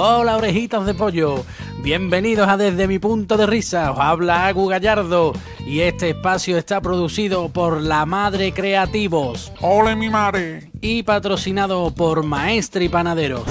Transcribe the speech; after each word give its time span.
Hola, 0.00 0.36
orejitas 0.36 0.86
de 0.86 0.94
pollo. 0.94 1.44
Bienvenidos 1.82 2.48
a 2.48 2.56
Desde 2.56 2.86
mi 2.86 3.00
punto 3.00 3.36
de 3.36 3.48
risa. 3.48 3.90
Os 3.90 3.98
habla 3.98 4.46
Agu 4.46 4.68
Gallardo 4.68 5.32
y 5.66 5.80
este 5.80 6.10
espacio 6.10 6.56
está 6.56 6.80
producido 6.80 7.48
por 7.48 7.82
La 7.82 8.06
Madre 8.06 8.52
Creativos. 8.52 9.52
¡Ole 9.60 9.96
mi 9.96 10.08
madre! 10.08 10.70
Y 10.80 11.02
patrocinado 11.02 11.92
por 11.92 12.22
Maestre 12.22 12.84
y 12.84 12.88
Panaderos. 12.88 13.42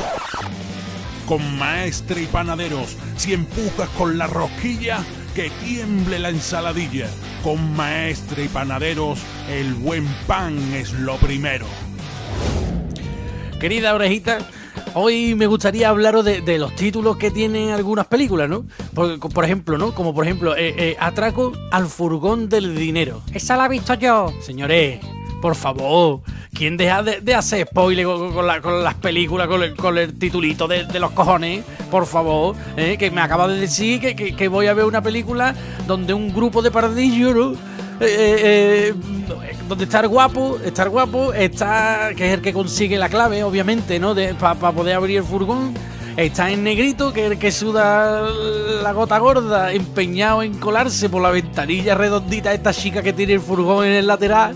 Con 1.25 1.57
Maestre 1.57 2.21
y 2.21 2.27
Panaderos, 2.27 2.95
si 3.17 3.33
empujas 3.33 3.89
con 3.97 4.17
la 4.17 4.27
rosquilla, 4.27 4.99
que 5.35 5.49
tiemble 5.65 6.17
la 6.17 6.29
ensaladilla. 6.29 7.09
Con 7.43 7.75
Maestre 7.75 8.45
y 8.45 8.47
Panaderos, 8.47 9.19
el 9.49 9.73
buen 9.73 10.07
pan 10.25 10.57
es 10.73 10.93
lo 10.93 11.17
primero. 11.17 11.65
Querida 13.59 13.93
orejita, 13.95 14.37
hoy 14.93 15.35
me 15.35 15.47
gustaría 15.47 15.89
hablaros 15.89 16.25
de, 16.25 16.57
los 16.57 16.75
títulos 16.75 17.17
que 17.17 17.31
tienen 17.31 17.69
algunas 17.69 18.07
películas, 18.07 18.49
¿no? 18.49 18.65
Por, 18.93 19.45
ejemplo, 19.45 19.77
¿no? 19.77 19.93
Como 19.93 20.13
por 20.13 20.25
ejemplo, 20.25 20.55
eh, 20.55 20.73
eh, 20.77 20.97
Atraco 20.99 21.53
al 21.71 21.87
furgón 21.87 22.49
del 22.49 22.75
dinero. 22.75 23.21
Esa 23.33 23.57
la 23.57 23.65
he 23.65 23.69
visto 23.69 23.93
yo. 23.95 24.33
Señores, 24.41 24.99
por 25.41 25.55
favor, 25.55 26.21
¿quién 26.53 26.77
deja 26.77 27.03
de, 27.03 27.35
hacer 27.35 27.67
spoiler 27.67 28.05
con, 28.05 28.47
las 28.47 28.95
películas, 28.95 29.47
con 29.77 29.97
el, 29.97 30.17
titulito 30.17 30.67
de, 30.67 30.99
los 30.99 31.11
cojones? 31.11 31.63
Por 31.91 32.05
favor, 32.05 32.55
¿eh? 32.75 32.97
que 32.97 33.11
me 33.11 33.21
acaba 33.21 33.47
de 33.47 33.59
decir 33.59 34.15
que, 34.15 34.47
voy 34.47 34.67
a 34.67 34.73
ver 34.73 34.85
una 34.85 35.01
película 35.01 35.53
donde 35.85 36.13
un 36.13 36.33
grupo 36.33 36.61
de 36.61 36.71
pardillos, 36.71 37.35
¿no? 37.35 37.76
Eh, 37.99 38.93
donde 39.67 39.83
estar 39.83 40.07
guapo, 40.07 40.57
estar 40.63 40.89
guapo, 40.89 41.33
está, 41.33 42.11
que 42.15 42.27
es 42.27 42.33
el 42.35 42.41
que 42.41 42.53
consigue 42.53 42.97
la 42.97 43.09
clave, 43.09 43.43
obviamente, 43.43 43.99
¿no? 43.99 44.15
Para 44.39 44.71
poder 44.71 44.95
abrir 44.95 45.17
el 45.17 45.23
furgón. 45.23 45.73
Está 46.15 46.49
en 46.49 46.63
negrito, 46.63 47.13
que 47.13 47.25
es 47.25 47.31
el 47.33 47.37
que 47.37 47.51
suda 47.51 48.27
la 48.81 48.91
gota 48.91 49.19
gorda, 49.19 49.71
empeñado 49.71 50.41
en 50.41 50.57
colarse 50.57 51.09
por 51.09 51.21
la 51.21 51.29
ventanilla 51.29 51.93
redondita 51.93 52.53
esta 52.53 52.73
chica 52.73 53.03
que 53.03 53.13
tiene 53.13 53.33
el 53.33 53.39
furgón 53.39 53.85
en 53.85 53.93
el 53.93 54.07
lateral. 54.07 54.55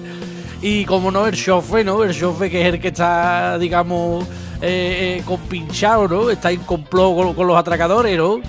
Y 0.61 0.85
como 0.85 1.11
no, 1.11 1.27
el 1.27 1.35
chofe, 1.35 1.83
¿no? 1.83 2.03
El 2.03 2.17
chofe 2.17 2.49
que 2.49 2.61
es 2.61 2.73
el 2.73 2.79
que 2.79 2.87
está, 2.87 3.59
digamos, 3.59 4.25
eh, 4.61 5.17
eh 5.19 5.23
compinchado, 5.25 6.07
¿no? 6.07 6.29
Está 6.29 6.51
en 6.51 6.61
complot 6.61 7.15
con, 7.15 7.33
con 7.35 7.47
los 7.47 7.57
atracadores, 7.57 8.17
¿no? 8.17 8.39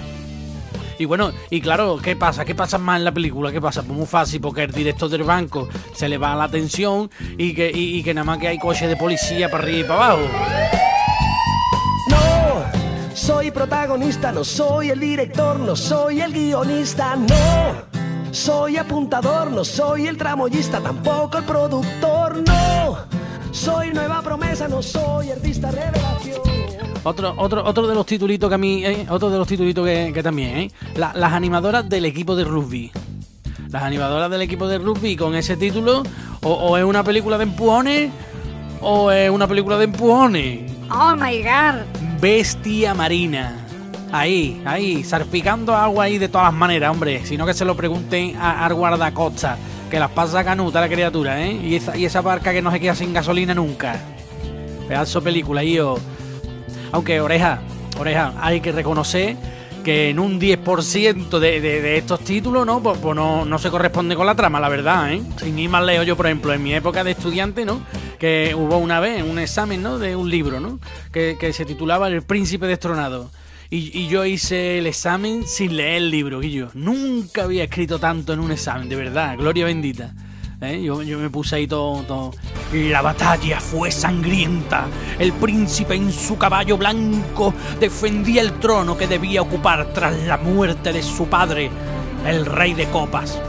Y 1.03 1.05
bueno, 1.05 1.33
y 1.50 1.61
claro, 1.61 1.98
¿qué 2.00 2.14
pasa? 2.14 2.45
¿Qué 2.45 2.55
pasa 2.55 2.78
más 2.78 2.98
en 2.98 3.05
la 3.05 3.11
película? 3.11 3.50
¿Qué 3.50 3.61
pasa? 3.61 3.83
Pues 3.83 3.98
muy 3.98 4.06
fácil, 4.06 4.41
porque 4.41 4.62
el 4.62 4.70
director 4.70 5.09
del 5.11 5.25
banco 5.25 5.69
se 5.92 6.09
le 6.09 6.17
va 6.17 6.36
la 6.36 6.44
atención 6.44 7.11
y 7.36 7.55
que, 7.55 7.72
y, 7.75 8.05
que 8.05 8.14
nada 8.14 8.25
más 8.25 8.39
que 8.39 8.47
hay 8.47 8.56
coches 8.56 8.89
de 8.89 8.94
policía 8.94 9.50
para 9.50 9.64
arriba 9.64 9.78
y 9.81 9.83
para 9.83 10.12
abajo. 10.12 10.22
No, 12.09 13.17
soy 13.17 13.50
protagonista, 13.50 14.31
no 14.31 14.44
soy 14.44 14.91
el 14.91 15.00
director, 15.00 15.59
no 15.59 15.75
soy 15.75 16.20
el 16.20 16.33
guionista, 16.33 17.16
no. 17.16 18.31
Soy 18.31 18.77
apuntador, 18.77 19.50
no 19.50 19.64
soy 19.64 20.06
el 20.06 20.16
tramoyista, 20.16 20.81
tampoco 20.81 21.39
el 21.39 21.44
productor, 21.44 22.44
no. 22.47 22.98
Soy 23.50 23.92
nueva 23.92 24.22
promesa, 24.22 24.69
no 24.69 24.81
soy 24.81 25.33
artista 25.33 25.72
revelación. 25.72 26.12
Otro, 27.05 27.34
otro, 27.36 27.64
otro 27.64 27.86
de 27.86 27.95
los 27.95 28.06
titulitos 28.06 28.48
que 28.48 28.55
a 28.55 28.58
mí, 28.58 28.84
eh, 28.84 29.06
otro 29.08 29.28
de 29.28 29.39
los 29.39 29.48
titulitos 29.48 29.84
que, 29.84 30.22
también, 30.22 30.56
¿eh? 30.56 30.70
las 30.95 31.33
animadoras 31.33 31.89
del 31.89 32.05
equipo 32.05 32.36
de 32.36 32.44
rugby. 32.44 32.92
Las 33.70 33.83
animadoras 33.83 34.31
del 34.31 34.42
equipo 34.42 34.69
de 34.69 34.78
rugby 34.78 35.17
con 35.17 35.34
ese 35.34 35.56
título, 35.56 36.03
o, 36.42 36.77
es 36.77 36.84
una 36.84 37.03
película 37.03 37.39
de 37.39 37.44
empujones, 37.44 38.11
o 38.81 39.11
es 39.11 39.31
una 39.31 39.48
película 39.48 39.78
de 39.78 39.84
empujones. 39.84 40.70
Oh 40.91 41.17
my 41.17 41.42
god. 41.42 41.81
Bestia 42.20 42.94
marina. 42.94 43.66
Ahí, 44.12 44.61
ahí, 44.66 45.03
salpicando 45.03 45.75
agua 45.75 46.05
ahí 46.05 46.19
de 46.19 46.28
todas 46.28 46.53
maneras, 46.53 46.91
hombre. 46.91 47.25
Sino 47.25 47.47
que 47.47 47.54
se 47.54 47.65
lo 47.65 47.75
pregunten 47.75 48.37
al 48.37 48.75
guardacosta, 48.75 49.56
que 49.91 49.98
las 49.98 50.10
pasa 50.10 50.44
canuta 50.44 50.82
la 50.82 50.88
criatura, 50.88 51.43
¿eh? 51.43 51.53
Y 51.53 51.77
esa, 51.77 51.97
y 51.97 52.04
esa 52.04 52.21
barca 52.21 52.53
que 52.53 52.60
no 52.60 52.71
se 52.71 52.78
queda 52.78 52.94
sin 52.94 53.15
gasolina 53.15 53.54
nunca. 53.54 53.98
Pedazo 54.87 55.22
película, 55.22 55.65
yo. 55.65 55.97
Aunque 56.93 57.21
oreja, 57.21 57.60
oreja, 57.99 58.34
hay 58.41 58.60
que 58.60 58.72
reconocer 58.72 59.37
que 59.83 60.10
en 60.10 60.19
un 60.19 60.41
10% 60.41 61.38
de, 61.38 61.60
de, 61.60 61.97
estos 61.97 62.21
títulos, 62.21 62.65
¿no? 62.65 62.83
Pues, 62.83 62.99
pues, 62.99 63.16
no, 63.16 63.44
no, 63.44 63.59
se 63.59 63.71
corresponde 63.71 64.15
con 64.15 64.27
la 64.27 64.34
trama, 64.34 64.60
la 64.60 64.69
verdad, 64.69 65.12
¿eh? 65.12 65.22
Sin 65.38 65.56
ni 65.56 65.69
más 65.69 65.84
leo 65.84 66.03
yo, 66.03 66.16
por 66.16 66.27
ejemplo, 66.27 66.53
en 66.53 66.62
mi 66.62 66.72
época 66.72 67.05
de 67.05 67.12
estudiante, 67.12 67.65
¿no? 67.65 67.84
Que 68.19 68.55
hubo 68.56 68.78
una 68.78 69.00
vez 69.00 69.22
un 69.22 69.38
examen, 69.38 69.83
¿no? 69.83 69.99
De 69.99 70.15
un 70.15 70.31
libro, 70.31 70.60
¿no? 70.60 70.78
Que, 71.12 71.37
que 71.38 71.53
se 71.53 71.65
titulaba 71.65 72.09
El 72.09 72.22
Príncipe 72.22 72.66
Destronado. 72.66 73.31
Y, 73.71 73.99
y, 73.99 74.06
yo 74.09 74.25
hice 74.25 74.78
el 74.78 74.87
examen 74.87 75.47
sin 75.47 75.77
leer 75.77 75.97
el 75.97 76.10
libro, 76.10 76.41
Guillo. 76.41 76.69
Nunca 76.75 77.44
había 77.44 77.65
escrito 77.65 77.99
tanto 77.99 78.34
en 78.34 78.41
un 78.41 78.53
examen, 78.53 78.89
de 78.89 78.97
verdad, 78.97 79.37
gloria 79.39 79.65
bendita. 79.65 80.12
¿Eh? 80.62 80.83
Yo, 80.83 80.97
me 80.99 81.31
puse 81.31 81.56
ahí 81.56 81.67
todo, 81.67 82.33
La 82.73 83.03
batalla 83.03 83.61
fue 83.61 83.91
sangrienta. 83.91 84.87
El 85.19 85.33
príncipe 85.33 85.95
en 85.95 86.12
su 86.12 86.39
caballo 86.39 86.77
blanco 86.77 87.53
defendía 87.78 88.43
el 88.43 88.53
trono 88.61 88.97
que 88.97 89.06
debía 89.06 89.43
ocupar 89.43 89.93
tras 89.93 90.19
la 90.22 90.39
muerte 90.39 90.93
de 90.93 91.03
su 91.03 91.27
padre, 91.27 91.71
el 92.27 92.47
rey 92.47 92.75
de 92.75 92.87
copas. 92.87 93.41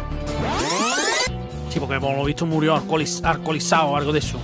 Sí, 1.69 1.79
porque 1.79 2.00
por 2.00 2.16
lo 2.16 2.25
visto 2.25 2.46
murió 2.46 2.75
alcoholizado 2.75 3.88
o 3.88 3.97
algo 3.97 4.12
de 4.12 4.19
eso. 4.19 4.40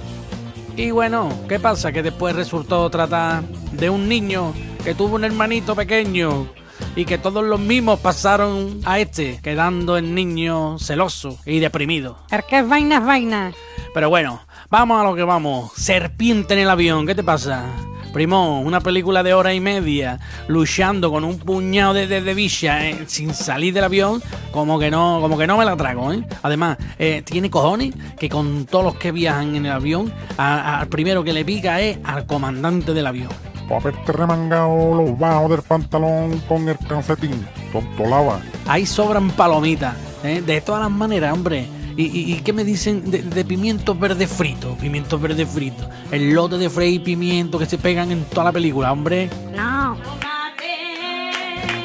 Y 0.75 0.91
bueno, 0.91 1.29
¿qué 1.47 1.59
pasa? 1.59 1.91
Que 1.91 2.01
después 2.01 2.35
resultó 2.35 2.89
tratar 2.89 3.43
de 3.73 3.89
un 3.89 4.07
niño 4.07 4.53
que 4.83 4.95
tuvo 4.95 5.15
un 5.15 5.25
hermanito 5.25 5.75
pequeño 5.75 6.47
y 6.95 7.05
que 7.05 7.17
todos 7.17 7.43
los 7.43 7.59
mismos 7.59 7.99
pasaron 7.99 8.81
a 8.85 8.99
este, 8.99 9.39
quedando 9.41 9.97
el 9.97 10.13
niño 10.13 10.77
celoso 10.79 11.37
y 11.45 11.59
deprimido. 11.59 12.17
¿El 12.31 12.43
que 12.43 12.59
es 12.59 12.67
vaina 12.67 12.97
es 12.97 13.05
vaina? 13.05 13.53
Pero 13.93 14.09
bueno, 14.09 14.41
vamos 14.69 14.99
a 14.99 15.03
lo 15.03 15.15
que 15.15 15.23
vamos. 15.23 15.71
Serpiente 15.75 16.53
en 16.53 16.61
el 16.61 16.69
avión, 16.69 17.05
¿qué 17.07 17.15
te 17.15 17.23
pasa? 17.23 17.65
Primo, 18.13 18.61
una 18.61 18.81
película 18.81 19.21
de 19.21 19.35
hora 19.35 19.53
y 19.53 19.59
media 19.59 20.19
luchando 20.47 21.11
con 21.11 21.23
un 21.23 21.37
puñado 21.37 21.93
de, 21.93 22.07
de, 22.07 22.31
eh, 22.31 23.03
sin 23.05 23.35
salir 23.35 23.71
del 23.71 23.83
avión, 23.83 24.21
como 24.51 24.79
que 24.79 24.89
no, 24.89 25.19
como 25.21 25.37
que 25.37 25.45
no 25.45 25.57
me 25.57 25.65
la 25.65 25.77
trago, 25.77 26.11
¿eh? 26.11 26.25
Además, 26.41 26.77
eh, 26.97 27.21
tiene 27.23 27.51
cojones 27.51 27.93
que 28.17 28.27
con 28.27 28.65
todos 28.65 28.83
los 28.83 28.95
que 28.95 29.11
viajan 29.11 29.55
en 29.55 29.67
el 29.67 29.71
avión, 29.71 30.11
al 30.37 30.87
primero 30.87 31.23
que 31.23 31.33
le 31.33 31.45
pica 31.45 31.81
es 31.81 31.99
al 32.03 32.25
comandante 32.25 32.95
del 32.95 33.05
avión 33.05 33.48
haberte 33.75 34.11
remangado 34.11 34.95
los 34.95 35.17
bajos 35.17 35.49
del 35.51 35.61
pantalón 35.61 36.39
con 36.47 36.67
el 36.67 36.77
calcetín, 36.77 37.47
tontolaba. 37.71 38.41
Ahí 38.67 38.85
sobran 38.85 39.29
palomitas, 39.31 39.95
¿eh? 40.23 40.41
de 40.41 40.61
todas 40.61 40.81
las 40.81 40.91
maneras, 40.91 41.33
hombre. 41.33 41.67
¿Y, 42.01 42.35
qué 42.35 42.53
me 42.53 42.63
dicen 42.63 43.11
de, 43.11 43.21
de 43.23 43.43
pimientos 43.43 43.99
verdes 43.99 44.29
fritos? 44.29 44.77
Pimientos 44.77 45.19
verdes 45.19 45.49
fritos. 45.49 45.85
El 46.11 46.33
lote 46.33 46.57
de 46.57 46.69
Frey 46.69 46.95
y 46.95 46.99
pimiento 46.99 47.59
que 47.59 47.65
se 47.65 47.77
pegan 47.77 48.09
en 48.13 48.23
toda 48.23 48.45
la 48.45 48.51
película, 48.53 48.93
hombre. 48.93 49.29
No. 49.53 49.97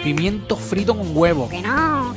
Pimientos 0.05 0.61
fritos 0.61 0.97
con 0.97 1.17
huevo. 1.17 1.49
Que 1.49 1.62
no. 1.62 2.15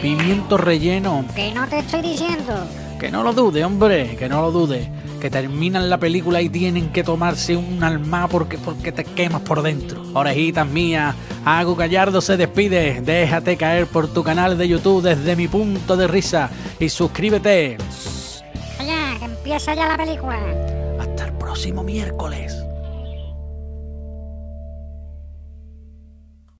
Pimiento 0.00 0.56
relleno. 0.56 1.24
Que 1.34 1.52
no 1.52 1.66
te 1.66 1.78
estoy 1.78 2.02
diciendo. 2.02 2.66
Que 3.04 3.10
no 3.10 3.22
lo 3.22 3.34
dude, 3.34 3.62
hombre, 3.66 4.16
que 4.16 4.30
no 4.30 4.40
lo 4.40 4.50
dude 4.50 4.90
que 5.20 5.28
terminan 5.28 5.90
la 5.90 5.98
película 5.98 6.40
y 6.40 6.48
tienen 6.48 6.90
que 6.90 7.04
tomarse 7.04 7.54
un 7.54 7.84
alma 7.84 8.28
porque, 8.28 8.56
porque 8.56 8.92
te 8.92 9.04
quemas 9.04 9.42
por 9.42 9.60
dentro. 9.60 10.02
Orejitas 10.14 10.66
mías, 10.66 11.14
Hago 11.44 11.76
Gallardo 11.76 12.22
se 12.22 12.38
despide. 12.38 13.02
Déjate 13.02 13.58
caer 13.58 13.86
por 13.88 14.08
tu 14.08 14.24
canal 14.24 14.56
de 14.56 14.68
YouTube 14.68 15.02
desde 15.02 15.36
mi 15.36 15.48
punto 15.48 15.98
de 15.98 16.08
risa 16.08 16.48
y 16.80 16.88
suscríbete. 16.88 17.76
Oye, 18.80 19.18
que 19.18 19.24
empieza 19.26 19.74
ya 19.74 19.86
la 19.86 19.98
película. 19.98 20.38
Hasta 20.98 21.26
el 21.26 21.34
próximo 21.34 21.82
miércoles. 21.82 22.63